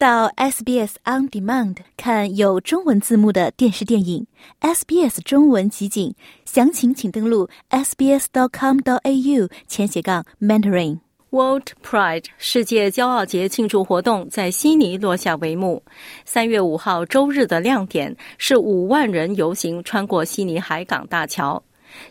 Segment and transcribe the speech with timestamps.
[0.00, 4.26] 到 SBS On Demand 看有中文字幕的电视电影
[4.62, 6.14] SBS 中文集锦，
[6.46, 11.00] 详情请登录 sbs.com.au 前斜杠 mentoring。
[11.28, 15.82] World Pride 世界骄傲节庆祝活动在悉尼落下帷幕。
[16.24, 21.62] 三月五号周日的亮点是五万人游行穿过悉尼海港大桥。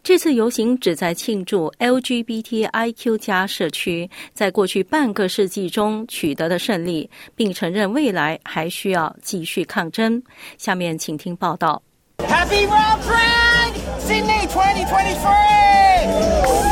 [0.04, 10.24] 这次游行旨在庆祝 LGBTIQ 加社区在过去半个世纪中取得的胜利，并承认未来还需要继续抗争。
[10.58, 11.82] 下面请听报道。
[12.20, 16.69] Happy World Pride Sydney 2023!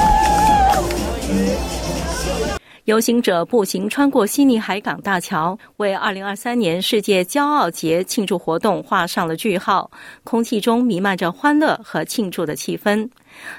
[2.88, 9.91] 游行者步行穿过悉尼海港大桥，为2023年世界骄傲节庆祝活动画上了句号。
[10.23, 13.05] 空气中弥漫着欢乐和庆祝的气氛。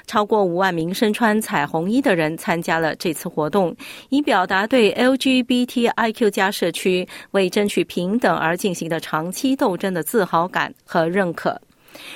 [0.07, 3.75] 超过五万名身穿彩虹衣的人参加了这次活动，
[4.09, 11.61] 以表达对 LGBTIQ 加社区为争取平等而进行的长期斗争的自豪感和认可。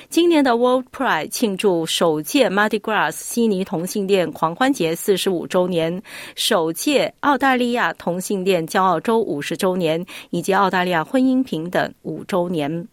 [0.08, 6.02] 今年的 World Pride 庆祝首届 Mardi Gras 悉尼同性恋狂欢节四十五周年，
[6.36, 12.88] 首届澳大利亚同性恋骄傲周五十周年，以及澳大利亚婚姻平等五周年。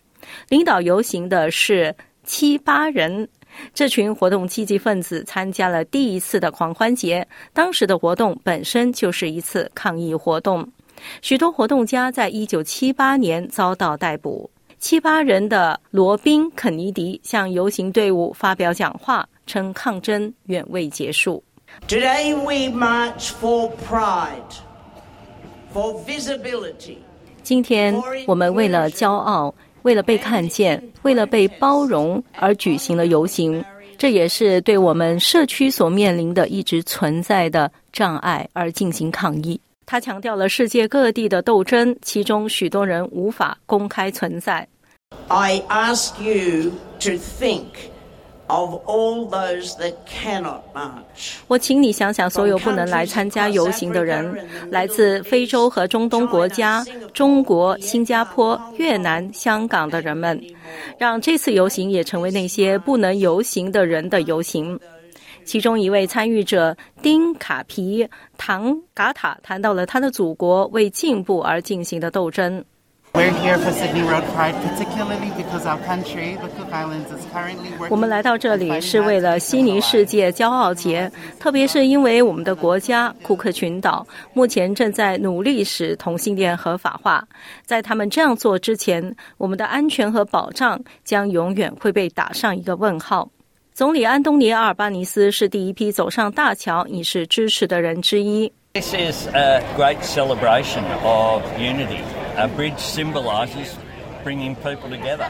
[0.49, 3.27] 领导游行的是七八人，
[3.73, 7.27] 这群活动积极分子参加了第一次的狂欢节。
[7.53, 10.67] 当时的活动本身就是一次抗议活动，
[11.21, 14.49] 许多活动家在一九七八年遭到逮捕。
[14.81, 21.41] 七八人的罗宾·肯尼迪向游行队伍发表讲话，称抗争远未结束。
[21.87, 24.41] Today we march for pride,
[25.71, 26.97] for visibility.
[27.43, 33.63] 今天我们为了骄傲，为了被看见，为了被包容而举行了游行。
[33.99, 39.61] 这也是对我们社区所面临的一直存在的障碍而进行抗议。
[39.91, 44.65] 他强调了世界各地的斗争，其中许多人无法公开存在。
[45.27, 46.71] I ask you
[47.01, 47.65] to think
[48.47, 51.33] of all those that cannot march.
[51.49, 54.33] 我请你想想所有不能来参加游行的人，
[54.69, 60.41] 来自非洲和中东国家、中国、新加坡、越南、香港的人们，
[60.97, 64.79] 让这次游行也成为那些不能游行的人的游行。
[65.43, 68.07] 其中一位参与者丁卡皮
[68.37, 72.63] 唐嘎塔谈到了他的祖国为进步而进行的斗争。
[77.89, 87.27] 我们来到这里是为了悉尼世界骄傲节，特别是因为我们的国家库克群岛目前正在努力使同性恋合法化。
[87.65, 93.29] 在他们这样做之前，我们的安全和保障将永远会被打上一个问号。
[93.73, 98.51] 总理安东尼·阿尔巴尼斯是第一批走上大桥以示支持的人之一。
[98.73, 102.01] This is a great celebration of unity.
[102.35, 103.69] A bridge symbolizes
[104.25, 105.29] bringing people together.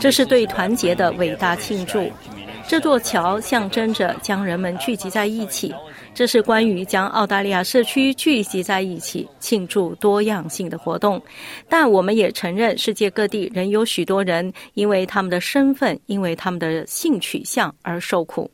[0.00, 2.10] 这是对团结的伟大庆祝。
[2.66, 5.72] 这座桥象征着将人们聚集在一起。
[6.14, 11.20] 这是关于将澳大利亚社区聚集在一起庆祝多样性的活动，
[11.68, 18.50] 但我们也承认，世界各地仍有许多人因为他们的身份、因为他们的性取向而受苦。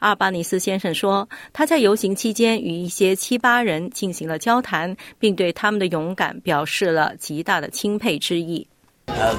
[0.00, 8.66] 阿尔巴尼斯先生说，他在游行期间与一些七八人进行了交谈，并对他们的勇敢表示了极大的钦佩之意。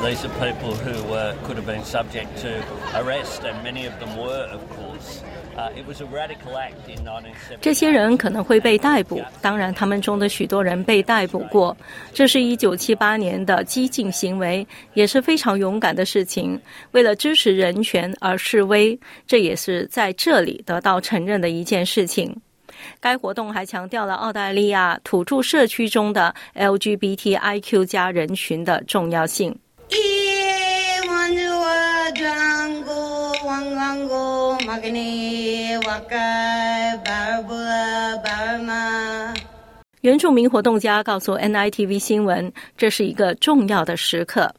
[0.03, 0.93] These are people who
[1.45, 2.49] could have been subject to
[2.95, 5.21] arrest, and many of them were, of course.
[7.59, 11.75] 这些人可能会被逮捕，当然，他们中的许多人被逮捕过。
[12.13, 16.59] 这是一九七八年的激进行为，也是非常勇敢的事情。
[16.91, 18.97] 为了支持人权而示威，
[19.27, 22.33] 这也是在这里得到承认的一件事情。
[22.99, 29.57] 该活动还强调了澳大利亚土著社区中的 LGBTIQ 加人群的重要性。
[40.01, 44.49] 原住民活动家告诉 NITV 新闻，这是一个重要的时刻。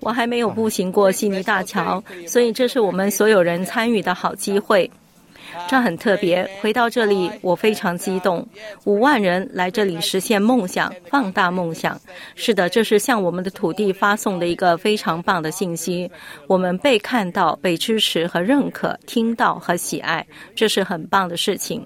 [0.00, 4.90] 我还没有步行过悉尼大桥，所以这是我们所有人参与的好机会。
[5.68, 6.48] 这很特别。
[6.60, 8.46] 回到这里，我非常激动。
[8.84, 12.00] 五万人来这里实现梦想，放大梦想。
[12.36, 16.08] 是的，这是向我们的土地发送的一个非常棒的信息。
[16.46, 20.24] 我们被看到、被支持和认可，听到和喜爱，
[20.54, 21.84] 这是很棒的事情。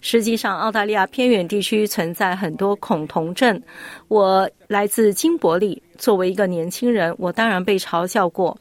[0.00, 3.60] 实际上，澳大利亚偏远地区存在很多恐同症。
[4.08, 8.56] 我来自金伯利，作为一个年轻人，我当然被嘲笑过。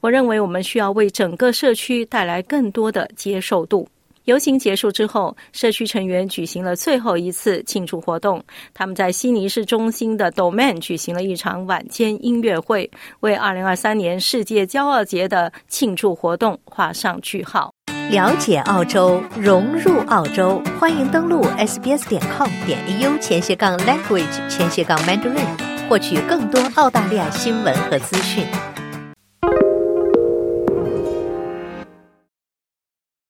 [0.00, 3.88] 我认为我们需要为整个社区带来更多的接受度。
[4.24, 8.44] 游行结束之后，社区成员举行了最后一次庆祝活动。
[8.74, 12.90] 他们在悉尼市中心的 Domain 举行了一场晚间音乐会，
[13.20, 17.72] 为2023年世界骄傲节的庆祝活动画上句号。
[18.10, 25.46] 了解澳洲，融入澳洲，欢迎登录 sbs 点 com 点 au 前斜杠 language 前斜杠 mandarin，
[25.90, 28.46] 获取更多澳大利亚新闻和资讯。